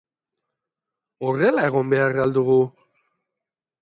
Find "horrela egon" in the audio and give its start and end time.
1.27-1.93